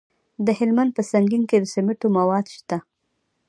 د 0.45 0.47
هلمند 0.59 0.91
په 0.97 1.01
سنګین 1.11 1.43
کې 1.49 1.57
د 1.59 1.65
سمنټو 1.73 2.07
مواد 2.17 2.45
شته. 2.55 2.77